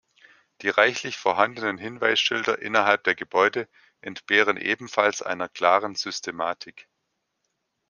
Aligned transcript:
Die 0.63 0.69
reichlich 0.69 1.17
vorhandenen 1.19 1.77
Hinweisschilder 1.77 2.59
innerhalb 2.59 3.03
der 3.03 3.13
Gebäude 3.13 3.69
entbehren 4.01 4.57
ebenfalls 4.57 5.21
einer 5.21 5.47
klaren 5.47 5.93
Systematik. 5.93 6.89